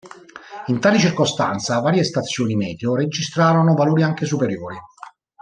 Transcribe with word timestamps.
In 0.65 0.79
tale 0.79 0.97
circostanza, 0.97 1.79
varie 1.79 2.03
stazioni 2.03 2.55
meteo 2.55 2.95
registrarono 2.95 3.75
valori 3.75 4.01
anche 4.01 4.25
superiori. 4.25 4.77